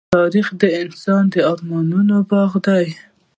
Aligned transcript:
تاریخ 0.15 0.47
د 0.61 0.63
انسان 0.81 1.23
د 1.33 1.35
ارمانونو 1.51 2.15
باغ 2.29 2.51
دی. 2.65 2.85